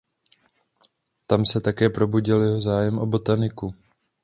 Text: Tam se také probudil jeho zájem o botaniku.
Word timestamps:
Tam 1.27 1.45
se 1.45 1.61
také 1.61 1.89
probudil 1.89 2.41
jeho 2.43 2.61
zájem 2.61 2.97
o 2.99 3.05
botaniku. 3.05 3.75